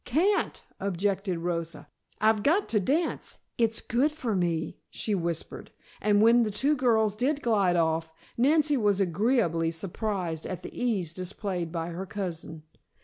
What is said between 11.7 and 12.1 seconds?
by her